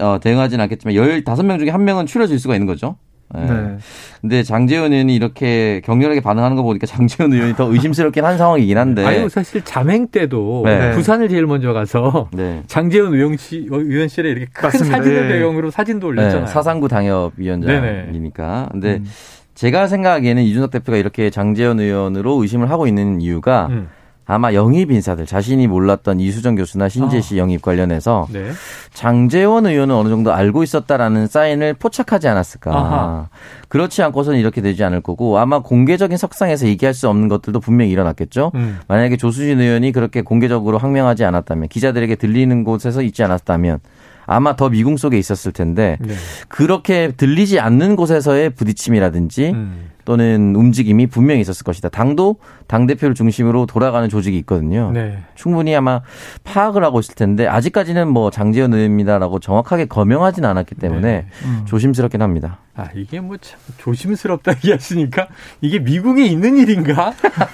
[0.00, 2.96] 어, 대응하진 않겠지만 15명 중에 한 명은 추려질 수가 있는 거죠.
[3.34, 3.46] 네.
[3.46, 3.76] 네.
[4.20, 9.04] 근데 장재현 의원이 이렇게 격렬하게 반응하는 거 보니까 장재현 의원이 더 의심스럽긴 한 상황이긴 한데.
[9.04, 10.92] 아유, 사실 자맹 때도 네.
[10.92, 12.62] 부산을 제일 먼저 가서 네.
[12.66, 14.96] 장재현 의원실, 의원실에 이렇게 큰 맞습니다.
[14.96, 15.34] 사진을 네.
[15.34, 16.46] 배경으로 사진도 올렸잖아요.
[16.46, 16.52] 네.
[16.52, 18.68] 사상구 당협위원장이니까.
[18.72, 19.06] 근데 음.
[19.54, 23.88] 제가 생각하기에는 이준석 대표가 이렇게 장재현 의원으로 의심을 하고 있는 이유가 음.
[24.30, 27.38] 아마 영입 인사들 자신이 몰랐던 이수정 교수나 신재 씨 아.
[27.38, 28.50] 영입 관련해서 네.
[28.92, 32.70] 장재원 의원은 어느 정도 알고 있었다라는 사인을 포착하지 않았을까.
[32.70, 33.28] 아하.
[33.68, 38.52] 그렇지 않고서는 이렇게 되지 않을 거고 아마 공개적인 석상에서 얘기할 수 없는 것들도 분명히 일어났겠죠.
[38.54, 38.80] 음.
[38.86, 43.78] 만약에 조수진 의원이 그렇게 공개적으로 항명하지 않았다면 기자들에게 들리는 곳에서 있지 않았다면
[44.26, 46.14] 아마 더 미궁 속에 있었을 텐데 네.
[46.48, 49.88] 그렇게 들리지 않는 곳에서의 부딪힘이라든지 음.
[50.08, 51.90] 또는 움직임이 분명히 있었을 것이다.
[51.90, 54.90] 당도 당 대표를 중심으로 돌아가는 조직이 있거든요.
[54.90, 55.18] 네.
[55.34, 56.00] 충분히 아마
[56.44, 61.26] 파악을 하고 있을 텐데 아직까지는 뭐 장재현 의원입니다라고 정확하게 거명하지는 않았기 때문에 네.
[61.44, 61.64] 음.
[61.66, 62.56] 조심스럽긴 합니다.
[62.74, 65.26] 아 이게 뭐 참 조심스럽다 얘기하시니까
[65.60, 67.12] 이게 미국에 있는 일인가?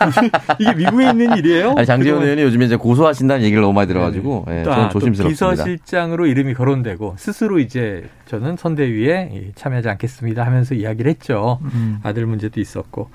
[0.61, 1.75] 이게 미국에 있는 일이에요?
[1.77, 4.57] 아니, 장재현 의원이 요즘에 이제 고소하신다는 얘기를 너무 많이 들어가지고 네.
[4.59, 5.65] 네, 저는 아, 조심스럽습니다.
[5.65, 11.59] 비서실장으로 이름이 거론되고 스스로 이제 저는 선대위에 참여하지 않겠습니다 하면서 이야기를 했죠.
[11.63, 11.99] 음.
[12.03, 13.11] 아들 문제 도 있었고.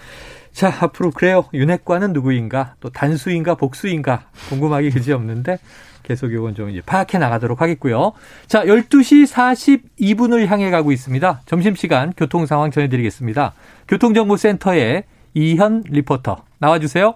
[0.51, 1.45] 자, 앞으로 그래요.
[1.53, 2.75] 윤핵관은 누구인가?
[2.79, 4.25] 또 단수인가 복수인가?
[4.49, 5.59] 궁금하기 그지 없는데
[6.03, 8.13] 계속 이건 좀 이제 파악해 나가도록 하겠고요.
[8.47, 11.41] 자, 12시 42분을 향해 가고 있습니다.
[11.45, 13.53] 점심시간 교통 상황 전해드리겠습니다.
[13.87, 15.03] 교통정보센터에
[15.35, 17.13] 이현 리포터 나와주세요.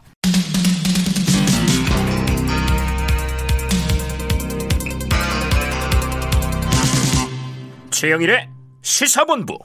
[7.89, 8.49] 최영일의
[8.82, 9.58] 시사본부.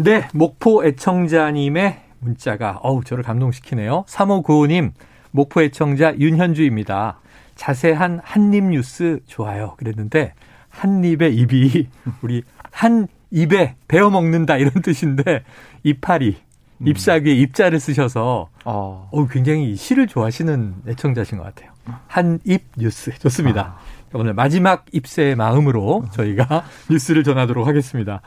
[0.00, 4.04] 네, 목포 애청자님의 문자가 어우 저를 감동시키네요.
[4.06, 4.92] 3595님
[5.32, 7.18] 목포 애청자 윤현주입니다.
[7.56, 9.74] 자세한 한입 뉴스 좋아요.
[9.76, 10.34] 그랬는데
[10.68, 11.88] 한입의 입이
[12.22, 15.42] 우리 한 입에 베어 먹는다 이런 뜻인데
[15.82, 16.36] 이파리
[16.80, 16.86] 음.
[16.86, 19.08] 잎사귀에 입자를 쓰셔서 어.
[19.10, 21.72] 어, 굉장히 시를 좋아하시는 애청자신 것 같아요.
[22.06, 23.76] 한 입 뉴스 좋습니다.
[23.76, 23.98] 아.
[24.12, 28.22] 오늘 마지막 입세의 마음으로 저희가 뉴스를 전하도록 하겠습니다.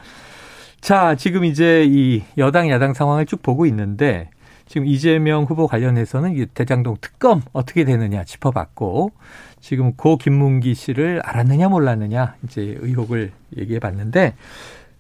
[0.82, 4.30] 자, 지금 이제 이 여당 야당 상황을 쭉 보고 있는데
[4.66, 9.12] 지금 이재명 후보 관련해서는 이 대장동 특검 어떻게 되느냐 짚어봤고
[9.60, 14.34] 지금 고 김문기 씨를 알았느냐 몰랐느냐 이제 의혹을 얘기해 봤는데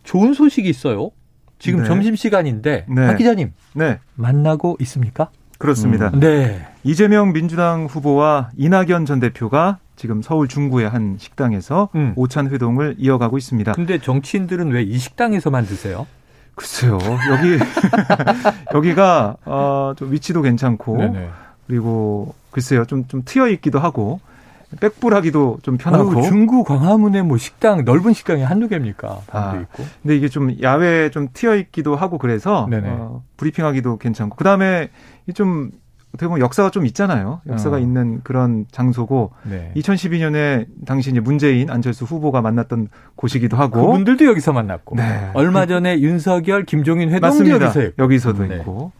[0.03, 1.09] 좋은 소식이 있어요.
[1.57, 1.85] 지금 네.
[1.85, 3.07] 점심 시간인데 네.
[3.07, 3.99] 박 기자님 네.
[4.15, 5.29] 만나고 있습니까?
[5.57, 6.11] 그렇습니다.
[6.13, 6.19] 음.
[6.19, 6.67] 네.
[6.83, 12.13] 이재명 민주당 후보와 이낙연 전 대표가 지금 서울 중구의 한 식당에서 음.
[12.15, 13.73] 오찬 회동을 이어가고 있습니다.
[13.73, 16.07] 근데 정치인들은 왜 이 식당에서만 드세요?
[16.55, 16.97] 글쎄요.
[17.29, 17.59] 여기
[18.73, 21.29] 여기가 어, 좀 위치도 괜찮고 네네.
[21.67, 22.85] 그리고 글쎄요.
[22.85, 24.19] 좀 좀 트여 있기도 하고
[24.79, 26.17] 백불하기도 좀 편하고.
[26.17, 29.19] 어, 중구 광화문에 뭐 식당 넓은 식당이 한두 개입니까?
[29.31, 29.85] 아, 있고.
[30.01, 34.89] 근데 이게 좀 야외에 좀 트여 있기도 하고 그래서 어, 브리핑하기도 괜찮고 그다음에
[35.35, 35.69] 좀
[36.13, 37.41] 어떻게 보면 역사가 좀 있잖아요.
[37.47, 37.79] 역사가 어.
[37.79, 39.71] 있는 그런 장소고 네.
[39.77, 45.29] 2012년에 당시 이제 문재인 안철수 후보가 만났던 곳이기도 하고 그분들도 여기서 만났고 네.
[45.33, 47.65] 얼마 전에 윤석열 김종인 회동도 맞습니다.
[47.67, 48.03] 여기서 했고.
[48.03, 48.55] 여기서도 네.
[48.57, 48.91] 있고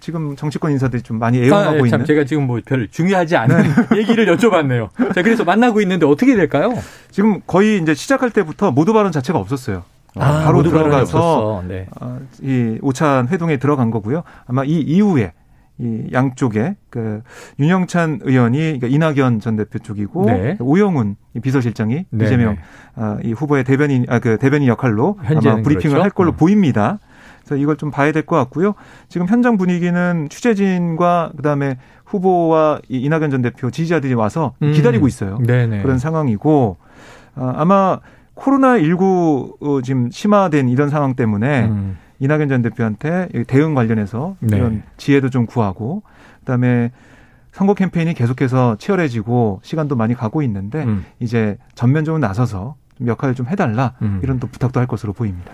[0.00, 2.04] 지금 정치권 인사들이 좀 많이 애용하고 아, 네, 있는.
[2.04, 3.98] 제가 지금 뭐 별 중요하지 않은 네.
[3.98, 4.88] 얘기를 여쭤봤네요.
[5.14, 6.72] 자, 그래서 만나고 있는데 어떻게 될까요?
[7.10, 9.82] 지금 거의 이제 시작할 때부터 모두 발언 자체가 없었어요.
[10.16, 11.86] 아, 바로 들어가서 네.
[12.00, 14.22] 어, 이 오찬 회동에 들어간 거고요.
[14.46, 15.32] 아마 이 이후에
[15.78, 17.22] 이 양쪽에 그
[17.58, 20.56] 윤영찬 의원이 그러니까 이낙연 전 대표 쪽이고 네.
[20.60, 22.24] 오영훈 비서실장이 네.
[22.24, 22.56] 이재명
[22.94, 26.02] 아, 이 후보의 대변인 아 그 대변인 역할로 아마 브리핑을 그렇죠?
[26.02, 26.36] 할 걸로 음.
[26.36, 27.00] 보입니다.
[27.44, 28.74] 그래서 이걸 좀 봐야 될 것 같고요.
[29.08, 34.72] 지금 현장 분위기는 취재진과 그다음에 후보와 이 이낙연 전 대표 지지자들이 와서 음.
[34.72, 35.38] 기다리고 있어요.
[35.44, 35.82] 네네.
[35.82, 36.76] 그런 상황이고
[37.34, 37.98] 아, 아마
[38.34, 41.96] 코로나 19 어, 지금 심화된 이런 상황 때문에 음.
[42.20, 44.56] 이낙연 전 대표한테 대응 관련해서 네.
[44.56, 46.02] 이런 지혜도 좀 구하고
[46.40, 46.92] 그다음에
[47.52, 51.04] 선거 캠페인이 계속해서 치열해지고 시간도 많이 가고 있는데 음.
[51.20, 54.20] 이제 전면적으로 나서서 좀 역할을 좀 해달라 음.
[54.22, 55.52] 이런 또 부탁도 할 것으로 보입니다.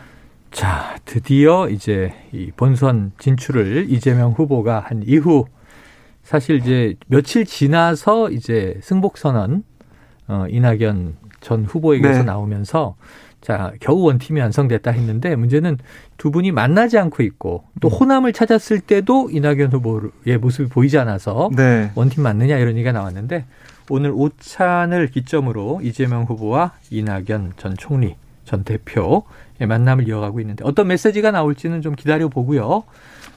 [0.51, 5.47] 자, 드디어 이제 이 본선 진출을 이재명 후보가 한 이후
[6.23, 9.65] 사실 이제 며칠 지나서 이제 승복 선언
[10.27, 12.25] 어 이낙연 전 후보에게서 네.
[12.25, 12.97] 나오면서
[13.41, 15.79] 자, 겨우 원팀이 완성됐다 했는데 문제는
[16.19, 17.93] 두 분이 만나지 않고 있고 또 음.
[17.93, 21.91] 호남을 찾았을 때도 이낙연 후보의 모습이 보이지 않아서 네.
[21.95, 23.47] 원팀 맞느냐 이런 얘기가 나왔는데
[23.89, 29.23] 오늘 오찬을 기점으로 이재명 후보와 이낙연 전 총리 전 대표의
[29.67, 32.85] 만남을 이어가고 있는데 어떤 메시지가 나올지는 좀 기다려 보고요.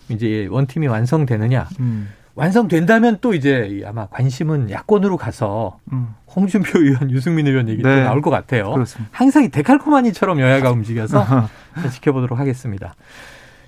[0.10, 1.70] 이제 원팀이 완성되느냐.
[1.80, 2.10] 음.
[2.36, 6.16] 완성된다면 또 이제 아마 관심은 야권으로 가서 음.
[6.36, 8.04] 홍준표 의원, 유승민 의원 얘기도 네.
[8.04, 8.72] 나올 것 같아요.
[8.72, 9.10] 그렇습니다.
[9.12, 11.26] 항상 이 데칼코마니처럼 여야가 움직여서
[11.94, 12.96] 지켜보도록 하겠습니다.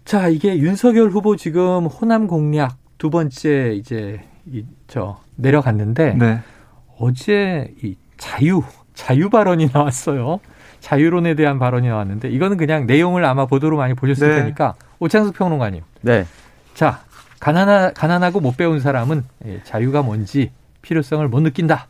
[0.03, 6.39] 자, 이게 윤석열 후보 지금 호남 공략 두 번째 이제 이, 저 내려갔는데 네.
[6.97, 10.39] 어제 이 자유 자유 발언이 나왔어요.
[10.79, 14.35] 자유론에 대한 발언이 나왔는데 이거는 그냥 내용을 아마 보도로 많이 보셨을 네.
[14.41, 15.81] 테니까 오창석 평론가님.
[16.01, 16.25] 네.
[16.75, 17.01] 자,
[17.39, 21.87] 가난하, 가난하고 못 배운 사람은 예, 자유가 뭔지 필요성을 못 느낀다.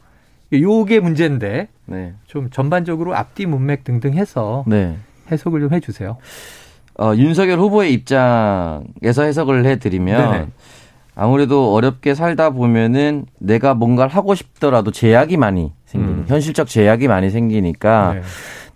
[0.54, 2.14] 요게 문제인데 네.
[2.28, 4.96] 좀 전반적으로 앞뒤 문맥 등등 해서 네.
[5.32, 6.18] 해석을 좀 해주세요.
[6.98, 10.48] 어, 윤석열 후보의 입장에서 해석을 해드리면 네네.
[11.16, 16.26] 아무래도 어렵게 살다 보면은 내가 뭔가를 하고 싶더라도 제약이 많이 생기는 음.
[16.28, 18.22] 현실적 제약이 많이 생기니까 네.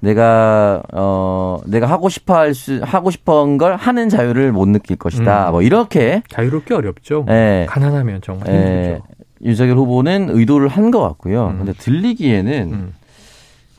[0.02, 5.50] 내가 어 내가 하고 싶어 할 수 하고 싶은 걸 하는 자유를 못 느낄 것이다.
[5.50, 5.52] 음.
[5.52, 7.26] 뭐 이렇게 자유롭게 어렵죠.
[7.28, 7.66] 네.
[7.70, 8.64] 가난하면 정말 힘들죠.
[8.72, 9.00] 네.
[9.42, 11.48] 윤석열 후보는 의도를 한 것 같고요.
[11.50, 11.58] 음.
[11.60, 12.94] 근데 들리기에는 음.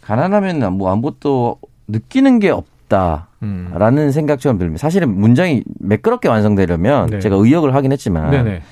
[0.03, 4.11] 가난하면 뭐 아무것도 느끼는 게 없다라는 음.
[4.13, 4.81] 생각처럼 들립니다.
[4.81, 7.19] 사실은 문장이 매끄럽게 완성되려면 네.
[7.21, 8.63] 제가 의역을 하긴 했지만 네네.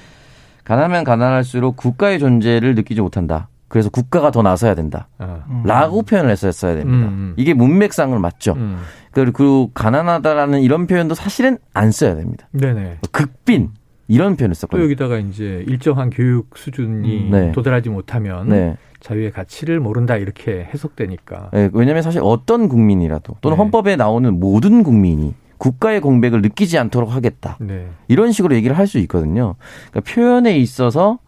[0.65, 3.49] 가난하면 가난할수록 국가의 존재를 느끼지 못한다.
[3.69, 5.09] 그래서 국가가 더 나서야 된다.
[5.19, 5.45] 아.
[5.65, 7.09] 라고 표현을 했었어야 됩니다.
[7.09, 7.35] 음, 음.
[7.37, 8.55] 이게 문맥상을 맞죠.
[8.55, 8.79] 음.
[9.13, 12.49] 그리고 가난하다라는 이런 표현도 사실은 안 써야 됩니다.
[12.53, 12.99] 네네.
[13.13, 13.71] 극빈
[14.09, 14.81] 이런 표현을 썼거든요.
[14.81, 17.31] 또 여기다가 이제 일정한 교육 수준이 음.
[17.31, 17.53] 네.
[17.53, 18.77] 도달하지 못하면 네.
[19.01, 21.51] 자유의 가치를 모른다 이렇게 해석되니까.
[21.53, 23.63] 네, 왜냐하면 사실 어떤 국민이라도 또는 네.
[23.63, 27.59] 헌법에 나오는 모든 국민이 국가의 공백을 느끼지 않도록 하겠다.
[27.61, 27.89] 네.
[28.09, 29.57] 이런 식으로 얘기를 할 수 있거든요.
[29.91, 31.19] 그러니까 표현에 있어서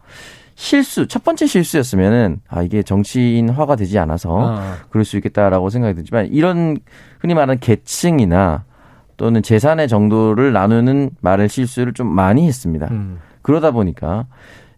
[0.55, 4.75] 실수 첫 번째 실수였으면은 아 이게 정치인화가 되지 않아서 아.
[4.89, 6.77] 그럴 수 있겠다라고 생각이 들지만 이런
[7.19, 8.63] 흔히 말하는 계층이나
[9.17, 12.87] 또는 재산의 정도를 나누는 말을 실수를 좀 많이 했습니다.
[12.91, 13.19] 음.
[13.41, 14.25] 그러다 보니까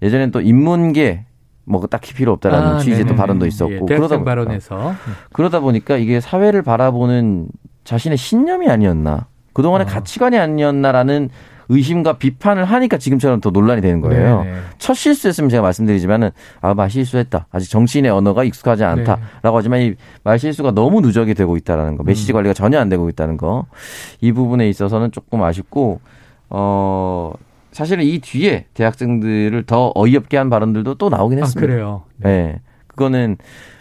[0.02, 1.26] 예전엔 또 인문계
[1.66, 4.96] 뭐 딱히 필요 없다라는 아, 취지의 또 발언도 있었고 예, 그러다 보니까, 발언에서
[5.32, 7.48] 그러다 보니까 이게 사회를 바라보는
[7.86, 9.90] 자신의 신념이 아니었나 그동안의 어.
[9.90, 11.30] 가치관이 아니었나라는
[11.76, 14.44] 의심과 비판을 하니까 지금처럼 더 논란이 되는 거예요.
[14.44, 14.58] 네네.
[14.78, 16.32] 첫 실수였으면 제가 말씀드리지만은
[16.62, 17.48] 아, 말 실수했다.
[17.52, 19.50] 아직 정치인의 언어가 익숙하지 않다라고 네.
[19.52, 22.04] 하지만 이 말 실수가 너무 누적이 되고 있다라는 거.
[22.04, 22.36] 메시지 음.
[22.36, 23.66] 관리가 전혀 안 되고 있다는 거.
[24.22, 26.00] 이 부분에 있어서는 조금 아쉽고
[26.50, 27.34] 어
[27.72, 31.66] 사실은 이 뒤에 대학생들을 더 어이없게 한 발언들도 또 나오긴 아, 했습니다.
[31.66, 32.04] 아, 그래요.
[32.18, 32.30] 네.
[32.30, 32.62] 네.
[32.88, 33.38] 그거는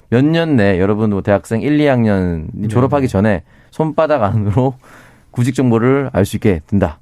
[0.09, 4.74] 몇 년 내 여러분 뭐 대학생 1, 2학년 졸업하기 전에 손바닥 안으로
[5.31, 6.98] 구직 정보를 알 수 있게 된다.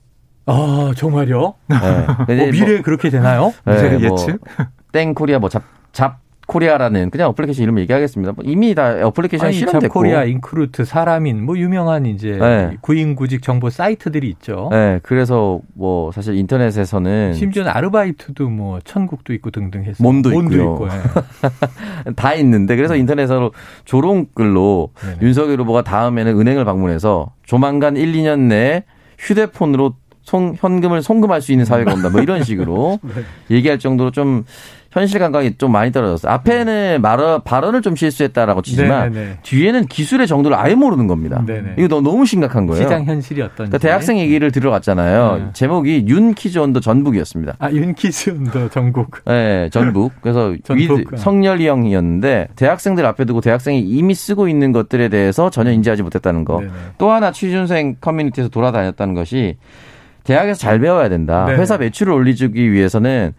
[0.50, 1.54] 아 정말요?
[1.68, 1.76] 네.
[2.36, 3.52] 뭐 미래 뭐, 그렇게 되나요?
[3.64, 4.40] 네, 뭐 예측?
[4.92, 6.18] 땡 코리아 뭐잡 잡
[6.50, 8.32] 코리아라는 그냥 어플리케이션 이름 얘기하겠습니다.
[8.34, 12.76] 뭐 이미 다 어플리케이션 실험됐고 코리아, 인크루트, 사람인 뭐 유명한 이제 네.
[12.80, 14.68] 구인구직 정보 사이트들이 있죠.
[14.72, 20.72] 네, 그래서 뭐 사실 인터넷에서는 심지어는 아르바이트도 뭐 천국도 있고 등등 해서 몸도, 몸도 있고요.
[20.72, 22.12] 있고 네.
[22.16, 23.52] 다 있는데 그래서 인터넷으로
[23.84, 25.18] 조롱글로 네네.
[25.22, 28.82] 윤석열 후보가 다음에는 은행을 방문해서 조만간 1, 2년 내에
[29.20, 32.08] 휴대폰으로 송, 현금을 송금할 수 있는 사회가 온다.
[32.10, 32.98] 뭐 이런 식으로
[33.48, 33.56] 네.
[33.56, 34.44] 얘기할 정도로 좀
[34.90, 36.32] 현실 감각이 좀 많이 떨어졌어요.
[36.32, 39.24] 앞에는 말 발언을 좀 실수했다라고 치지만 네네.
[39.24, 39.38] 네.
[39.42, 41.44] 뒤에는 기술의 정도를 아예 모르는 겁니다.
[41.46, 41.60] 네네.
[41.60, 41.74] 네.
[41.78, 42.82] 이거 너무 심각한 거예요.
[42.82, 43.56] 시장 현실이 어떤지.
[43.56, 45.36] 그러니까 대학생 얘기를 들어갔잖아요.
[45.36, 45.44] 네.
[45.52, 47.54] 제목이 윤키즈 온더 전북이었습니다.
[47.60, 49.24] 아 윤키즈 온더 전국.
[49.26, 50.12] 네, 전북.
[50.20, 50.98] 그래서 전북.
[50.98, 56.44] 위드, 성렬이 형이었는데 대학생들 앞에 두고 대학생이 이미 쓰고 있는 것들에 대해서 전혀 인지하지 못했다는
[56.44, 56.60] 거.
[56.60, 56.72] 네네.
[56.98, 59.56] 또 하나 취준생 커뮤니티에서 돌아다녔다는 것이
[60.24, 61.46] 대학에서 잘 배워야 된다.
[61.46, 61.54] 네.
[61.54, 63.32] 회사 매출을 올리기 위해서는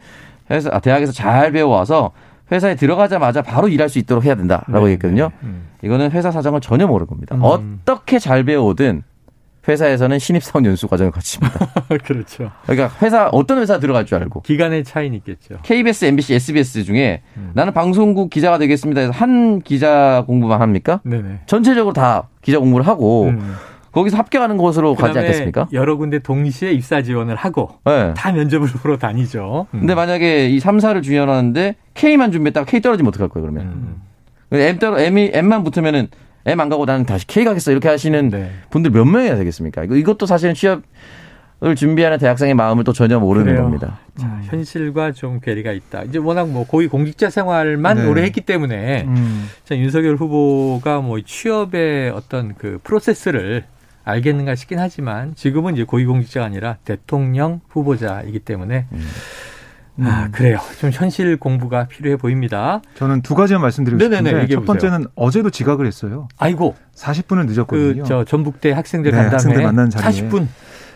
[0.50, 2.12] 회사 아, 대학에서 잘 배워와서
[2.52, 4.94] 회사에 들어가자마자 바로 일할 수 있도록 해야 된다라고 네.
[4.94, 5.32] 얘기했거든요.
[5.41, 5.48] 네.
[5.48, 5.67] 음.
[5.84, 7.36] 이거는 회사 사정을 전혀 모르는 겁니다.
[7.36, 7.41] 음.
[7.44, 9.04] 어떻게 잘 배워오든
[9.67, 11.54] 회사에서는 신입사원 연수 과정을 거칩니다.
[12.04, 12.52] 그렇죠.
[12.65, 15.60] 그러니까 회사 어떤 회사 들어갈 줄 알고 기간의 차이는 있겠죠.
[15.62, 17.52] KBS, MBC, SBS 중에 음.
[17.54, 19.02] 나는 방송국 기자가 되겠습니다.
[19.02, 21.00] 해서 한 기자 공부만 합니까?
[21.04, 21.41] 네네.
[21.46, 23.56] 전체적으로 다 기자 공부를 하고 음.
[23.92, 25.68] 거기서 합격하는 곳으로 가지 않겠습니까?
[25.74, 28.14] 여러 군데 동시에 입사 지원을 하고 네.
[28.16, 29.68] 다 면접을 보러 다니죠.
[29.74, 29.80] 음.
[29.82, 33.66] 근데 만약에 이 3, 4를 지원하는데 K만 준비했다가 K 떨어지면 어떡할 거예요, 그러면?
[33.74, 34.02] 음.
[34.54, 36.08] M 떨어 M이 M만 붙으면은
[36.46, 38.52] M 안 가고 나는 다시 K 가겠어 이렇게 하시는 네.
[38.70, 39.84] 분들 몇 명이나 되겠습니까?
[39.84, 40.82] 이거 이것도 사실은 취업
[41.64, 43.62] 을 준비하는 대학생의 마음을 또 전혀 모르는 그래요.
[43.62, 44.00] 겁니다.
[44.18, 44.42] 자, 음.
[44.46, 46.02] 현실과 좀 괴리가 있다.
[46.06, 48.08] 이제 워낙 뭐 고위 공직자 생활만 네.
[48.08, 49.48] 오래 했기 때문에 음.
[49.64, 53.66] 자, 윤석열 후보가 뭐 취업의 어떤 그 프로세스를
[54.04, 59.08] 알겠는가 싶긴 하지만 지금은 이제 고위 공직자가 아니라 대통령 후보자이기 때문에 음.
[60.04, 60.58] 아, 그래요.
[60.80, 62.82] 좀 현실 공부가 필요해 보입니다.
[62.96, 66.28] 저는 두 가지만 말씀드리고 네네네, 싶은데 첫 번째는 어제도 지각을 했어요.
[66.38, 66.76] 아이고.
[66.96, 68.04] 40분을 늦었거든요.
[68.04, 70.30] 그, 저 전북대 학생들 네, 간담회 학생들 만난 자리에.
[70.30, 70.40] 40분.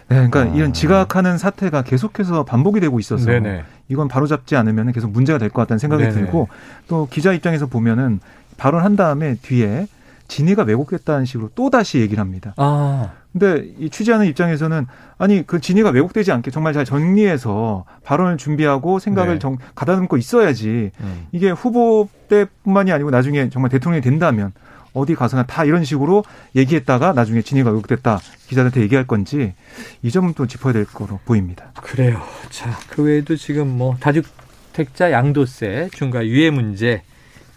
[0.07, 0.45] 네, 그러니까 아.
[0.45, 3.63] 이런 지각하는 사태가 계속해서 반복이 되고 있어서 네네.
[3.89, 6.13] 이건 바로잡지 않으면 계속 문제가 될 것 같다는 생각이 네네.
[6.15, 6.47] 들고
[6.87, 8.19] 또 기자 입장에서 보면은
[8.57, 9.87] 발언한 다음에 뒤에
[10.27, 12.53] 진위가 왜곡됐다는 식으로 또 다시 얘기를 합니다.
[12.57, 13.11] 아.
[13.31, 19.33] 근데 이 취재하는 입장에서는 아니 그 진위가 왜곡되지 않게 정말 잘 정리해서 발언을 준비하고 생각을
[19.33, 19.39] 네.
[19.39, 21.27] 정, 가다듬고 있어야지 음.
[21.31, 24.53] 이게 후보 때뿐만이 아니고 나중에 정말 대통령이 된다면
[24.93, 26.23] 어디 가서나 다 이런 식으로
[26.55, 29.53] 얘기했다가 나중에 진위가 왜곡됐다 기자들한테 얘기할 건지
[30.01, 31.71] 이 점은 또 짚어야 될 거로 보입니다.
[31.81, 32.21] 그래요.
[32.49, 37.03] 자, 그 외에도 지금 뭐 다주택자 양도세 중과 유예 문제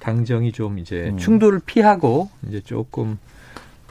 [0.00, 1.18] 당정이 좀 이제 음.
[1.18, 3.18] 충돌을 피하고 이제 조금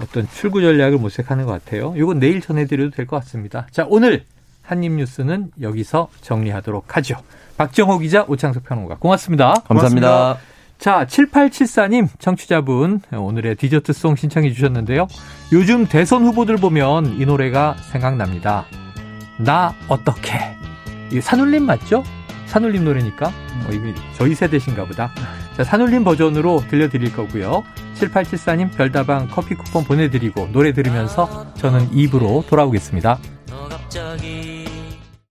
[0.02, 1.94] 어떤 출구 전략을 모색하는 것 같아요.
[1.98, 3.68] 이건 내일 전해드려도 될 것 같습니다.
[3.72, 4.24] 자, 오늘
[4.64, 7.16] 한입뉴스는 여기서 정리하도록 하죠.
[7.58, 9.54] 박정호 기자, 오창석 평론가, 고맙습니다.
[9.68, 10.08] 감사합니다.
[10.10, 10.38] 고맙습니다.
[10.78, 15.08] 자, 7874님, 청취자분, 오늘의 디저트송 신청해 주셨는데요.
[15.52, 18.66] 요즘 대선 후보들 보면 이 노래가 생각납니다.
[19.40, 20.38] 나 어떻게.
[21.12, 22.04] 이 산울림 맞죠?
[22.48, 23.28] 산울림 노래니까.
[23.28, 25.12] 어, 이게 저희 세대신가 보다.
[25.56, 27.64] 자, 산울림 버전으로 들려드릴 거고요.
[27.96, 33.20] 7874님 별다방 커피 쿠폰 보내드리고 노래 들으면서 저는 입으로 돌아오겠습니다.
[33.50, 34.66] 너 갑자기